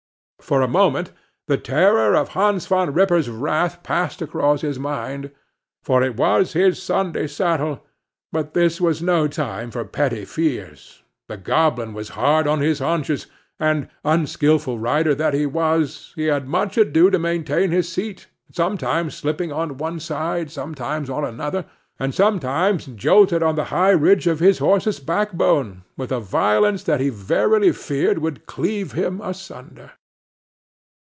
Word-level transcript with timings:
For 0.51 0.61
a 0.61 0.67
moment 0.67 1.11
the 1.47 1.55
terror 1.57 2.13
of 2.15 2.29
Hans 2.29 2.65
Van 2.67 2.91
Ripper's 2.91 3.29
wrath 3.29 3.83
passed 3.83 4.21
across 4.21 4.59
his 4.61 4.77
mind, 4.79 5.29
for 5.81 6.03
it 6.03 6.17
was 6.17 6.51
his 6.53 6.81
Sunday 6.81 7.27
saddle; 7.27 7.85
but 8.33 8.53
this 8.53 8.81
was 8.81 9.03
no 9.03 9.27
time 9.29 9.69
for 9.71 9.85
petty 9.85 10.25
fears; 10.25 11.03
the 11.29 11.37
goblin 11.37 11.93
was 11.93 12.09
hard 12.19 12.47
on 12.47 12.59
his 12.59 12.79
haunches; 12.79 13.27
and 13.61 13.87
(unskilful 14.03 14.77
rider 14.79 15.13
that 15.15 15.33
he 15.35 15.45
was!) 15.45 16.11
he 16.17 16.23
had 16.25 16.47
much 16.49 16.75
ado 16.77 17.09
to 17.11 17.19
maintain 17.19 17.71
his 17.71 17.89
seat; 17.89 18.27
sometimes 18.51 19.13
slipping 19.15 19.53
on 19.53 19.77
one 19.77 19.99
side, 20.01 20.51
sometimes 20.51 21.09
on 21.09 21.23
another, 21.23 21.63
and 21.99 22.13
sometimes 22.13 22.87
jolted 22.87 23.41
on 23.43 23.55
the 23.55 23.65
high 23.71 23.91
ridge 23.91 24.27
of 24.27 24.39
his 24.41 24.57
horse's 24.57 24.99
backbone, 24.99 25.83
with 25.95 26.11
a 26.11 26.19
violence 26.19 26.83
that 26.83 26.99
he 26.99 27.07
verily 27.09 27.71
feared 27.71 28.17
would 28.19 28.47
cleave 28.47 28.91
him 28.93 29.21
asunder. 29.21 29.91